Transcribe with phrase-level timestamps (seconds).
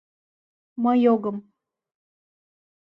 [0.83, 1.37] —Мый огым.